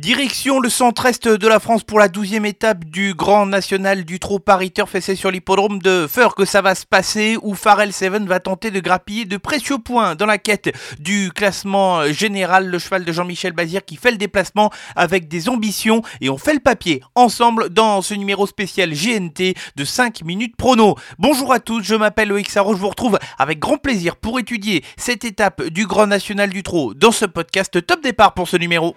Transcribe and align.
Direction 0.00 0.60
le 0.60 0.70
centre-est 0.70 1.28
de 1.28 1.46
la 1.46 1.60
France 1.60 1.84
pour 1.84 1.98
la 1.98 2.08
douzième 2.08 2.46
étape 2.46 2.86
du 2.86 3.12
Grand 3.12 3.44
National 3.44 4.06
du 4.06 4.18
Trot 4.18 4.38
Paris 4.38 4.70
Turf 4.70 4.94
et 4.94 5.02
c'est 5.02 5.14
sur 5.14 5.30
l'hippodrome 5.30 5.78
de 5.78 6.06
Feur 6.08 6.34
que 6.34 6.46
ça 6.46 6.62
va 6.62 6.74
se 6.74 6.86
passer 6.86 7.36
où 7.42 7.54
Pharrell 7.54 7.92
Seven 7.92 8.26
va 8.26 8.40
tenter 8.40 8.70
de 8.70 8.80
grappiller 8.80 9.26
de 9.26 9.36
précieux 9.36 9.76
points 9.76 10.14
dans 10.14 10.24
la 10.24 10.38
quête 10.38 10.74
du 11.00 11.30
classement 11.32 12.10
général. 12.12 12.68
Le 12.68 12.78
cheval 12.78 13.04
de 13.04 13.12
Jean-Michel 13.12 13.52
Bazir 13.52 13.84
qui 13.84 13.96
fait 13.96 14.10
le 14.10 14.16
déplacement 14.16 14.70
avec 14.96 15.28
des 15.28 15.50
ambitions 15.50 16.00
et 16.22 16.30
on 16.30 16.38
fait 16.38 16.54
le 16.54 16.60
papier 16.60 17.02
ensemble 17.14 17.68
dans 17.68 18.00
ce 18.00 18.14
numéro 18.14 18.46
spécial 18.46 18.94
GNT 18.94 19.52
de 19.76 19.84
5 19.84 20.24
minutes 20.24 20.56
prono. 20.56 20.96
Bonjour 21.18 21.52
à 21.52 21.60
tous, 21.60 21.82
je 21.82 21.94
m'appelle 21.94 22.28
Loïc 22.28 22.48
Sarro, 22.48 22.72
je 22.72 22.80
vous 22.80 22.88
retrouve 22.88 23.18
avec 23.36 23.58
grand 23.58 23.76
plaisir 23.76 24.16
pour 24.16 24.38
étudier 24.38 24.82
cette 24.96 25.26
étape 25.26 25.62
du 25.64 25.86
Grand 25.86 26.06
National 26.06 26.48
du 26.48 26.62
Trot 26.62 26.94
dans 26.94 27.12
ce 27.12 27.26
podcast. 27.26 27.86
Top 27.86 28.02
départ 28.02 28.32
pour 28.32 28.48
ce 28.48 28.56
numéro. 28.56 28.96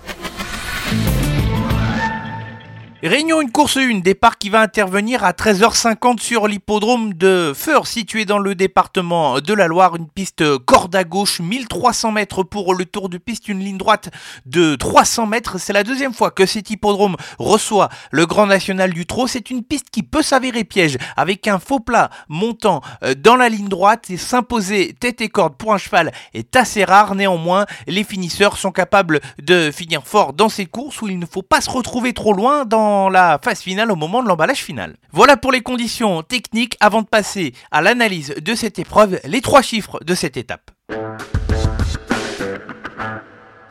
Réunion 3.03 3.41
une 3.41 3.51
course 3.51 3.77
1, 3.77 4.01
départ 4.01 4.37
qui 4.37 4.51
va 4.51 4.61
intervenir 4.61 5.23
à 5.23 5.31
13h50 5.31 6.19
sur 6.19 6.47
l'hippodrome 6.47 7.15
de 7.15 7.51
Feur, 7.55 7.87
situé 7.87 8.25
dans 8.25 8.37
le 8.37 8.53
département 8.53 9.39
de 9.41 9.53
la 9.55 9.65
Loire. 9.65 9.95
Une 9.95 10.07
piste 10.07 10.57
corde 10.59 10.95
à 10.95 11.03
gauche, 11.03 11.39
1300 11.39 12.11
mètres 12.11 12.43
pour 12.43 12.75
le 12.75 12.85
tour 12.85 13.09
de 13.09 13.17
piste, 13.17 13.47
une 13.47 13.59
ligne 13.61 13.79
droite 13.79 14.11
de 14.45 14.75
300 14.75 15.25
mètres. 15.25 15.59
C'est 15.59 15.73
la 15.73 15.83
deuxième 15.83 16.13
fois 16.13 16.29
que 16.29 16.45
cet 16.45 16.69
hippodrome 16.69 17.15
reçoit 17.39 17.89
le 18.11 18.27
Grand 18.27 18.45
National 18.45 18.93
du 18.93 19.07
Trot. 19.07 19.25
C'est 19.25 19.49
une 19.49 19.63
piste 19.63 19.89
qui 19.89 20.03
peut 20.03 20.21
s'avérer 20.21 20.63
piège, 20.63 20.99
avec 21.17 21.47
un 21.47 21.57
faux 21.57 21.79
plat 21.79 22.11
montant 22.29 22.81
euh, 23.03 23.15
dans 23.15 23.35
la 23.35 23.49
ligne 23.49 23.67
droite 23.67 24.11
et 24.11 24.17
s'imposer 24.17 24.95
tête 24.99 25.21
et 25.21 25.29
corde 25.29 25.55
pour 25.55 25.73
un 25.73 25.79
cheval 25.79 26.11
est 26.35 26.55
assez 26.55 26.83
rare. 26.83 27.15
Néanmoins, 27.15 27.65
les 27.87 28.03
finisseurs 28.03 28.57
sont 28.57 28.71
capables 28.71 29.21
de 29.41 29.71
finir 29.71 30.03
fort 30.05 30.33
dans 30.33 30.49
ces 30.49 30.67
courses 30.67 31.01
où 31.01 31.07
il 31.07 31.17
ne 31.17 31.25
faut 31.25 31.41
pas 31.41 31.61
se 31.61 31.69
retrouver 31.71 32.13
trop 32.13 32.33
loin 32.33 32.63
dans 32.63 32.90
la 33.09 33.39
phase 33.43 33.61
finale 33.61 33.91
au 33.91 33.95
moment 33.95 34.21
de 34.21 34.27
l'emballage 34.27 34.63
final. 34.63 34.97
Voilà 35.11 35.37
pour 35.37 35.51
les 35.51 35.61
conditions 35.61 36.23
techniques 36.23 36.77
avant 36.79 37.01
de 37.01 37.07
passer 37.07 37.53
à 37.71 37.81
l'analyse 37.81 38.33
de 38.39 38.55
cette 38.55 38.79
épreuve, 38.79 39.19
les 39.23 39.41
trois 39.41 39.61
chiffres 39.61 39.99
de 40.03 40.15
cette 40.15 40.37
étape. 40.37 40.71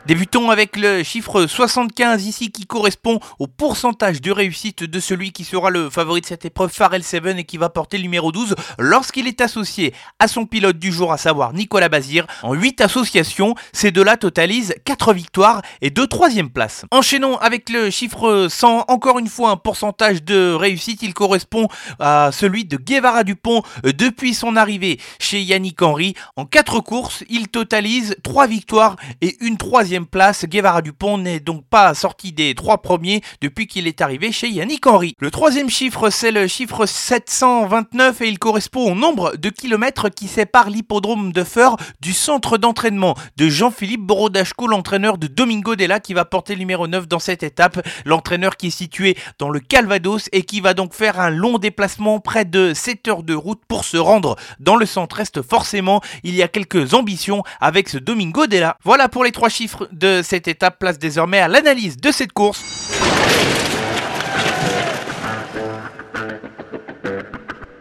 Débutons 0.07 0.49
avec 0.49 0.77
le 0.77 1.03
chiffre 1.03 1.45
75 1.45 2.25
ici 2.25 2.51
qui 2.51 2.65
correspond 2.65 3.19
au 3.37 3.45
pourcentage 3.45 4.19
de 4.19 4.31
réussite 4.31 4.83
de 4.83 4.99
celui 4.99 5.31
qui 5.31 5.43
sera 5.43 5.69
le 5.69 5.91
favori 5.91 6.21
de 6.21 6.25
cette 6.25 6.43
épreuve, 6.43 6.71
Pharrell 6.71 7.03
Seven, 7.03 7.37
et 7.37 7.43
qui 7.43 7.57
va 7.57 7.69
porter 7.69 7.97
le 7.97 8.03
numéro 8.03 8.31
12 8.31 8.55
lorsqu'il 8.79 9.27
est 9.27 9.41
associé 9.41 9.93
à 10.17 10.27
son 10.27 10.47
pilote 10.47 10.79
du 10.79 10.91
jour, 10.91 11.13
à 11.13 11.17
savoir 11.17 11.53
Nicolas 11.53 11.87
Bazir. 11.87 12.25
En 12.41 12.55
8 12.55 12.81
associations, 12.81 13.53
ces 13.73 13.91
deux-là 13.91 14.17
totalisent 14.17 14.73
4 14.85 15.13
victoires 15.13 15.61
et 15.81 15.91
2 15.91 16.07
troisième 16.07 16.49
places. 16.49 16.83
Enchaînons 16.89 17.37
avec 17.37 17.69
le 17.69 17.91
chiffre 17.91 18.47
100, 18.49 18.85
encore 18.87 19.19
une 19.19 19.27
fois 19.27 19.51
un 19.51 19.57
pourcentage 19.57 20.23
de 20.23 20.51
réussite, 20.51 21.03
il 21.03 21.13
correspond 21.13 21.67
à 21.99 22.31
celui 22.33 22.65
de 22.65 22.77
Guevara 22.77 23.23
Dupont 23.23 23.61
depuis 23.83 24.33
son 24.33 24.55
arrivée 24.55 24.99
chez 25.19 25.43
Yannick 25.43 25.79
Henry. 25.79 26.15
En 26.37 26.45
4 26.45 26.79
courses, 26.79 27.23
il 27.29 27.49
totalise 27.49 28.15
3 28.23 28.47
victoires 28.47 28.95
et 29.21 29.37
une 29.41 29.57
troisième 29.57 29.90
place. 29.99 30.45
Guevara 30.45 30.81
Dupont 30.81 31.17
n'est 31.17 31.39
donc 31.39 31.65
pas 31.69 31.93
sorti 31.93 32.31
des 32.31 32.55
trois 32.55 32.81
premiers 32.81 33.21
depuis 33.41 33.67
qu'il 33.67 33.87
est 33.87 34.01
arrivé 34.01 34.31
chez 34.31 34.49
Yannick 34.49 34.87
Henry. 34.87 35.15
Le 35.19 35.31
troisième 35.31 35.69
chiffre, 35.69 36.09
c'est 36.09 36.31
le 36.31 36.47
chiffre 36.47 36.85
729 36.85 38.21
et 38.21 38.27
il 38.29 38.39
correspond 38.39 38.91
au 38.91 38.95
nombre 38.95 39.35
de 39.35 39.49
kilomètres 39.49 40.09
qui 40.09 40.27
séparent 40.27 40.69
l'hippodrome 40.69 41.33
de 41.33 41.43
Feur 41.43 41.75
du 41.99 42.13
centre 42.13 42.57
d'entraînement 42.57 43.15
de 43.35 43.49
Jean-Philippe 43.49 44.01
Borodachko, 44.01 44.67
l'entraîneur 44.67 45.17
de 45.17 45.27
Domingo 45.27 45.75
Della 45.75 45.99
qui 45.99 46.13
va 46.13 46.23
porter 46.23 46.53
le 46.53 46.59
numéro 46.59 46.87
9 46.87 47.07
dans 47.07 47.19
cette 47.19 47.43
étape. 47.43 47.85
L'entraîneur 48.05 48.55
qui 48.55 48.67
est 48.67 48.71
situé 48.71 49.17
dans 49.39 49.49
le 49.49 49.59
Calvados 49.59 50.29
et 50.31 50.43
qui 50.43 50.61
va 50.61 50.73
donc 50.73 50.93
faire 50.93 51.19
un 51.19 51.29
long 51.29 51.57
déplacement 51.57 52.19
près 52.19 52.45
de 52.45 52.73
7 52.73 53.07
heures 53.09 53.23
de 53.23 53.33
route 53.33 53.61
pour 53.67 53.83
se 53.83 53.97
rendre 53.97 54.37
dans 54.59 54.77
le 54.77 54.85
centre-est. 54.85 55.41
Forcément, 55.41 56.01
il 56.23 56.35
y 56.35 56.43
a 56.43 56.47
quelques 56.47 56.93
ambitions 56.93 57.43
avec 57.59 57.89
ce 57.89 57.97
Domingo 57.97 58.47
Della. 58.47 58.77
Voilà 58.83 59.09
pour 59.09 59.23
les 59.23 59.31
trois 59.31 59.49
chiffres 59.49 59.80
de 59.91 60.21
cette 60.23 60.47
étape 60.47 60.79
place 60.79 60.99
désormais 60.99 61.39
à 61.39 61.47
l'analyse 61.47 61.97
de 61.97 62.11
cette 62.11 62.33
course. 62.33 62.61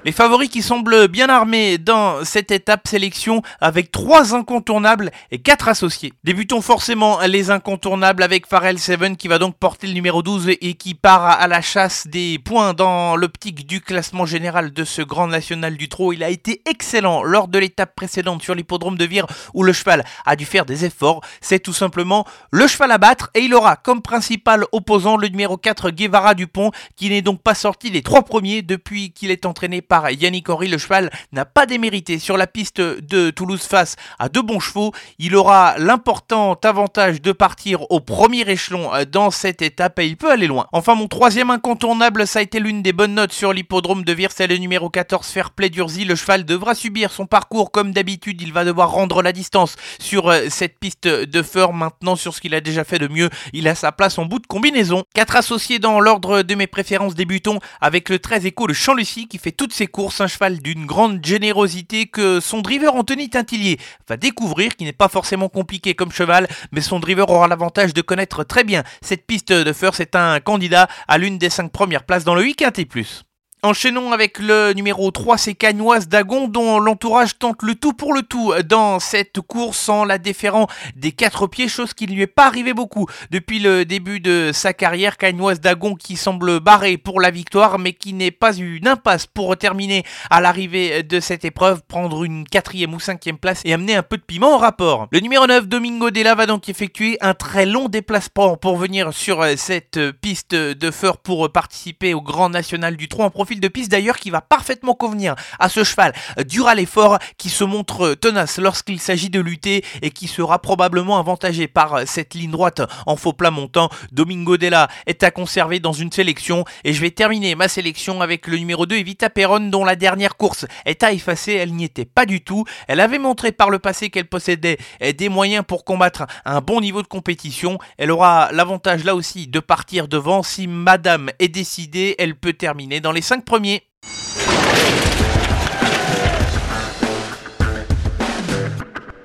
Les 0.02 0.12
favoris 0.12 0.48
qui 0.48 0.62
semblent 0.62 1.08
bien 1.08 1.28
armés 1.28 1.76
dans 1.76 2.24
cette 2.24 2.50
étape 2.50 2.88
sélection 2.88 3.42
avec 3.60 3.92
trois 3.92 4.34
incontournables 4.34 5.10
et 5.30 5.40
quatre 5.40 5.68
associés. 5.68 6.14
Débutons 6.24 6.62
forcément 6.62 7.20
les 7.20 7.50
incontournables 7.50 8.22
avec 8.22 8.46
Pharrell 8.46 8.78
Seven 8.78 9.18
qui 9.18 9.28
va 9.28 9.38
donc 9.38 9.56
porter 9.56 9.86
le 9.86 9.92
numéro 9.92 10.22
12 10.22 10.52
et 10.58 10.72
qui 10.72 10.94
part 10.94 11.24
à 11.24 11.46
la 11.48 11.60
chasse 11.60 12.06
des 12.06 12.38
points 12.38 12.72
dans 12.72 13.14
l'optique 13.14 13.66
du 13.66 13.82
classement 13.82 14.24
général 14.24 14.72
de 14.72 14.84
ce 14.84 15.02
grand 15.02 15.26
national 15.26 15.76
du 15.76 15.90
trot. 15.90 16.14
Il 16.14 16.24
a 16.24 16.30
été 16.30 16.62
excellent 16.64 17.22
lors 17.22 17.46
de 17.46 17.58
l'étape 17.58 17.94
précédente 17.94 18.42
sur 18.42 18.54
l'hippodrome 18.54 18.96
de 18.96 19.04
Vire 19.04 19.26
où 19.52 19.62
le 19.62 19.74
cheval 19.74 20.06
a 20.24 20.34
dû 20.34 20.46
faire 20.46 20.64
des 20.64 20.86
efforts. 20.86 21.20
C'est 21.42 21.60
tout 21.60 21.74
simplement 21.74 22.24
le 22.52 22.66
cheval 22.66 22.90
à 22.90 22.96
battre 22.96 23.28
et 23.34 23.40
il 23.40 23.54
aura 23.54 23.76
comme 23.76 24.00
principal 24.00 24.64
opposant 24.72 25.18
le 25.18 25.28
numéro 25.28 25.58
4 25.58 25.90
Guevara 25.90 26.34
Dupont 26.34 26.70
qui 26.96 27.10
n'est 27.10 27.20
donc 27.20 27.42
pas 27.42 27.54
sorti 27.54 27.90
des 27.90 28.00
trois 28.00 28.22
premiers 28.22 28.62
depuis 28.62 29.12
qu'il 29.12 29.30
est 29.30 29.44
entraîné 29.44 29.82
par 29.90 29.99
Yannick 30.10 30.48
Henry. 30.48 30.68
Le 30.68 30.78
cheval 30.78 31.10
n'a 31.32 31.44
pas 31.44 31.66
démérité 31.66 32.18
sur 32.18 32.36
la 32.36 32.46
piste 32.46 32.80
de 32.80 33.30
Toulouse 33.30 33.62
face 33.62 33.96
à 34.18 34.28
deux 34.28 34.42
bons 34.42 34.60
chevaux. 34.60 34.92
Il 35.18 35.36
aura 35.36 35.74
l'important 35.78 36.54
avantage 36.64 37.20
de 37.20 37.32
partir 37.32 37.90
au 37.90 38.00
premier 38.00 38.48
échelon 38.48 38.94
euh, 38.94 39.04
dans 39.04 39.30
cette 39.30 39.62
étape 39.62 39.98
et 39.98 40.06
il 40.06 40.16
peut 40.16 40.30
aller 40.30 40.46
loin. 40.46 40.66
Enfin, 40.72 40.94
mon 40.94 41.08
troisième 41.08 41.50
incontournable, 41.50 42.26
ça 42.26 42.38
a 42.38 42.42
été 42.42 42.60
l'une 42.60 42.82
des 42.82 42.92
bonnes 42.92 43.14
notes 43.14 43.32
sur 43.32 43.52
l'hippodrome 43.52 44.04
de 44.04 44.12
Vire, 44.12 44.30
le 44.38 44.56
numéro 44.56 44.88
14 44.90 45.26
Fairplay 45.26 45.68
d'Urzi. 45.68 46.04
Le 46.04 46.14
cheval 46.14 46.44
devra 46.44 46.74
subir 46.74 47.10
son 47.10 47.26
parcours 47.26 47.70
comme 47.70 47.92
d'habitude. 47.92 48.40
Il 48.40 48.52
va 48.52 48.64
devoir 48.64 48.90
rendre 48.90 49.22
la 49.22 49.32
distance 49.32 49.76
sur 49.98 50.28
euh, 50.28 50.46
cette 50.48 50.78
piste 50.78 51.06
de 51.06 51.42
Feur. 51.42 51.72
Maintenant, 51.72 52.16
sur 52.16 52.34
ce 52.34 52.40
qu'il 52.40 52.54
a 52.54 52.60
déjà 52.60 52.84
fait 52.84 52.98
de 52.98 53.08
mieux, 53.08 53.30
il 53.52 53.68
a 53.68 53.74
sa 53.74 53.92
place 53.92 54.18
en 54.18 54.24
bout 54.24 54.38
de 54.38 54.46
combinaison. 54.46 55.04
Quatre 55.14 55.36
associés 55.36 55.78
dans 55.78 56.00
l'ordre 56.00 56.42
de 56.42 56.54
mes 56.54 56.66
préférences 56.66 57.14
débutons 57.14 57.58
avec 57.80 58.08
le 58.08 58.18
13 58.18 58.46
écho 58.46 58.66
de 58.66 58.72
Champ-Lucie 58.72 59.28
qui 59.28 59.38
fait 59.38 59.52
toutes 59.52 59.72
ses 59.80 59.86
course, 59.86 60.20
un 60.20 60.26
cheval 60.26 60.58
d'une 60.58 60.84
grande 60.84 61.24
générosité 61.24 62.04
que 62.04 62.38
son 62.40 62.60
driver 62.60 62.94
Anthony 62.94 63.30
Tintillier 63.30 63.78
va 64.06 64.18
découvrir, 64.18 64.76
qui 64.76 64.84
n'est 64.84 64.92
pas 64.92 65.08
forcément 65.08 65.48
compliqué 65.48 65.94
comme 65.94 66.12
cheval, 66.12 66.48
mais 66.70 66.82
son 66.82 67.00
driver 67.00 67.30
aura 67.30 67.48
l'avantage 67.48 67.94
de 67.94 68.02
connaître 68.02 68.44
très 68.44 68.62
bien 68.62 68.82
cette 69.00 69.26
piste 69.26 69.54
de 69.54 69.72
Feur. 69.72 69.94
C'est 69.94 70.16
un 70.16 70.38
candidat 70.38 70.86
à 71.08 71.16
l'une 71.16 71.38
des 71.38 71.48
cinq 71.48 71.72
premières 71.72 72.04
places 72.04 72.24
dans 72.24 72.34
le 72.34 72.42
week-end 72.42 72.72
et. 72.76 73.29
Enchaînons 73.62 74.12
avec 74.12 74.38
le 74.38 74.72
numéro 74.72 75.10
3, 75.10 75.36
c'est 75.36 75.52
Cagnoise 75.52 76.08
Dagon, 76.08 76.48
dont 76.48 76.80
l'entourage 76.80 77.38
tente 77.38 77.62
le 77.62 77.74
tout 77.74 77.92
pour 77.92 78.14
le 78.14 78.22
tout 78.22 78.54
dans 78.64 79.00
cette 79.00 79.42
course 79.42 79.90
en 79.90 80.06
la 80.06 80.16
déférant 80.16 80.66
des 80.96 81.12
quatre 81.12 81.46
pieds, 81.46 81.68
chose 81.68 81.92
qui 81.92 82.06
ne 82.06 82.12
lui 82.12 82.22
est 82.22 82.26
pas 82.26 82.46
arrivé 82.46 82.72
beaucoup 82.72 83.06
depuis 83.30 83.58
le 83.58 83.84
début 83.84 84.18
de 84.18 84.50
sa 84.54 84.72
carrière. 84.72 85.18
Cagnoise 85.18 85.60
Dagon 85.60 85.94
qui 85.94 86.16
semble 86.16 86.60
barré 86.60 86.96
pour 86.96 87.20
la 87.20 87.30
victoire, 87.30 87.78
mais 87.78 87.92
qui 87.92 88.14
n'est 88.14 88.30
pas 88.30 88.56
une 88.56 88.88
impasse 88.88 89.26
pour 89.26 89.54
terminer 89.58 90.04
à 90.30 90.40
l'arrivée 90.40 91.02
de 91.02 91.20
cette 91.20 91.44
épreuve, 91.44 91.82
prendre 91.86 92.24
une 92.24 92.44
quatrième 92.44 92.94
ou 92.94 93.00
cinquième 93.00 93.36
place 93.36 93.60
et 93.66 93.74
amener 93.74 93.94
un 93.94 94.02
peu 94.02 94.16
de 94.16 94.22
piment 94.22 94.54
au 94.54 94.58
rapport. 94.58 95.06
Le 95.12 95.20
numéro 95.20 95.46
9, 95.46 95.68
Domingo 95.68 96.10
Della, 96.10 96.34
va 96.34 96.46
donc 96.46 96.70
effectuer 96.70 97.18
un 97.20 97.34
très 97.34 97.66
long 97.66 97.90
déplacement 97.90 98.56
pour 98.56 98.78
venir 98.78 99.12
sur 99.12 99.44
cette 99.58 100.00
piste 100.22 100.54
de 100.54 100.90
feur 100.90 101.18
pour 101.18 101.52
participer 101.52 102.14
au 102.14 102.22
Grand 102.22 102.48
National 102.48 102.96
du 102.96 103.06
Trot 103.06 103.24
en 103.24 103.30
de 103.58 103.66
piste 103.66 103.90
d'ailleurs 103.90 104.18
qui 104.18 104.30
va 104.30 104.40
parfaitement 104.40 104.94
convenir 104.94 105.34
à 105.58 105.68
ce 105.68 105.82
cheval 105.82 106.12
dur 106.46 106.68
à 106.68 106.76
l'effort 106.76 107.18
qui 107.38 107.48
se 107.48 107.64
montre 107.64 108.14
tenace 108.14 108.58
lorsqu'il 108.58 109.00
s'agit 109.00 109.30
de 109.30 109.40
lutter 109.40 109.84
et 110.02 110.10
qui 110.10 110.28
sera 110.28 110.60
probablement 110.60 111.18
avantagé 111.18 111.66
par 111.66 112.06
cette 112.06 112.34
ligne 112.34 112.50
droite 112.52 112.82
en 113.06 113.16
faux 113.16 113.32
plat 113.32 113.50
montant. 113.50 113.90
Domingo 114.12 114.56
Della 114.56 114.88
est 115.06 115.22
à 115.24 115.30
conserver 115.30 115.80
dans 115.80 115.92
une 115.92 116.12
sélection 116.12 116.64
et 116.84 116.92
je 116.92 117.00
vais 117.00 117.10
terminer 117.10 117.54
ma 117.54 117.68
sélection 117.68 118.20
avec 118.20 118.46
le 118.46 118.58
numéro 118.58 118.86
2 118.86 118.96
Evita 118.96 119.30
Perron 119.30 119.70
dont 119.70 119.84
la 119.84 119.96
dernière 119.96 120.36
course 120.36 120.66
est 120.84 121.02
à 121.02 121.12
effacer, 121.12 121.54
elle 121.54 121.74
n'y 121.74 121.84
était 121.84 122.04
pas 122.04 122.26
du 122.26 122.42
tout. 122.42 122.64
Elle 122.86 123.00
avait 123.00 123.18
montré 123.18 123.52
par 123.52 123.70
le 123.70 123.78
passé 123.78 124.10
qu'elle 124.10 124.28
possédait 124.28 124.78
des 125.00 125.28
moyens 125.28 125.64
pour 125.66 125.84
combattre 125.84 126.26
un 126.44 126.60
bon 126.60 126.80
niveau 126.80 127.02
de 127.02 127.06
compétition. 127.06 127.78
Elle 127.98 128.10
aura 128.10 128.50
l'avantage 128.52 129.04
là 129.04 129.14
aussi 129.14 129.46
de 129.46 129.60
partir 129.60 130.08
devant. 130.08 130.42
Si 130.42 130.66
madame 130.66 131.30
est 131.38 131.48
décidée, 131.48 132.14
elle 132.18 132.34
peut 132.34 132.52
terminer 132.52 133.00
dans 133.00 133.12
les 133.12 133.22
5 133.22 133.39
premier. 133.40 133.82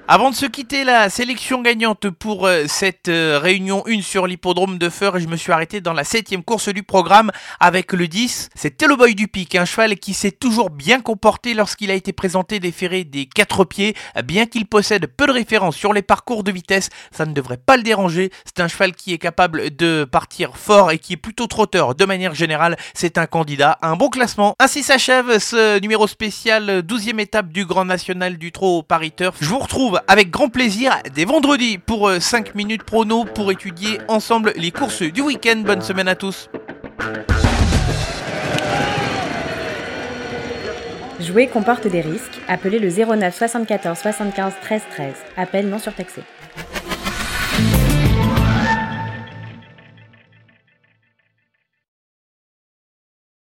Avant 0.08 0.30
de 0.30 0.36
se 0.36 0.46
quitter, 0.46 0.84
la 0.84 1.10
sélection 1.10 1.64
gagnante 1.64 2.12
pour 2.12 2.46
euh, 2.46 2.66
cette 2.68 3.10
euh, 3.10 3.40
réunion 3.42 3.84
1 3.88 4.04
sur 4.04 4.28
l'hippodrome 4.28 4.78
de 4.78 4.88
Feur, 4.90 5.18
je 5.18 5.26
me 5.26 5.36
suis 5.36 5.52
arrêté 5.52 5.82
dans 5.82 5.94
la 5.94 6.04
septième 6.04 6.44
course 6.44 6.70
du 6.70 6.84
programme 6.84 7.32
avec 7.60 7.92
le 7.92 8.08
10. 8.08 8.50
C'était 8.54 8.86
le 8.86 8.96
boy 8.98 9.16
du 9.16 9.28
pic, 9.28 9.56
un 9.56 9.66
cheval 9.66 9.96
qui 9.96 10.14
s'est 10.14 10.30
toujours 10.30 10.70
bien 10.70 11.02
comporté 11.02 11.56
lorsqu'il 11.56 11.90
a 11.90 11.96
été 11.96 12.14
présenté 12.14 12.60
ferrés 12.72 13.04
des 13.04 13.26
quatre 13.26 13.66
pieds. 13.66 13.96
Bien 14.24 14.46
qu'il 14.46 14.68
possède 14.68 15.08
peu 15.08 15.26
de 15.26 15.32
références 15.32 15.76
sur 15.76 15.92
les 15.92 16.04
parcours 16.04 16.44
de 16.44 16.52
vitesse, 16.52 16.90
ça 17.12 17.26
ne 17.26 17.34
devrait 17.34 17.58
pas 17.58 17.76
le 17.76 17.82
déranger. 17.82 18.30
C'est 18.46 18.60
un 18.60 18.68
cheval 18.68 18.94
qui 18.94 19.12
est 19.12 19.18
capable 19.18 19.76
de 19.76 20.04
partir 20.04 20.56
fort 20.56 20.92
et 20.92 21.00
qui 21.00 21.14
est 21.14 21.18
plutôt 21.18 21.48
trotteur 21.48 21.96
de 21.96 22.06
manière 22.06 22.36
générale. 22.36 22.78
C'est 22.94 23.18
un 23.18 23.26
candidat 23.26 23.80
à 23.82 23.90
un 23.90 23.96
bon 23.96 24.10
classement. 24.10 24.54
Ainsi 24.60 24.84
s'achève 24.84 25.40
ce 25.40 25.80
numéro 25.80 26.06
spécial 26.06 26.82
12e 26.82 27.20
étape 27.20 27.48
du 27.48 27.66
Grand 27.66 27.86
National 27.86 28.38
du 28.38 28.52
Trot 28.52 28.84
Paris 28.84 29.12
Turf. 29.12 29.38
Je 29.42 29.48
vous 29.50 29.58
retrouve 29.58 29.95
avec 30.08 30.32
grand 30.32 30.50
plaisir 30.50 30.98
dès 31.14 31.26
vendredi 31.26 31.78
pour 31.78 32.12
5 32.20 32.48
euh, 32.48 32.52
minutes 32.56 32.84
prono 32.84 33.26
pour 33.26 33.52
étudier 33.52 34.00
ensemble 34.08 34.54
les 34.56 34.72
courses 34.72 35.02
du 35.02 35.22
week-end. 35.22 35.62
Bonne 35.66 35.82
semaine 35.82 36.08
à 36.08 36.16
tous. 36.16 36.50
Jouer 41.20 41.48
comporte 41.48 41.88
des 41.88 42.02
risques. 42.02 42.40
Appelez 42.48 42.80
le 42.80 42.90
09 42.90 43.36
74 43.36 43.98
75 43.98 44.54
13 44.62 44.82
13. 44.92 45.14
Appel 45.38 45.70
non 45.70 45.80
surtaxé. 45.80 46.22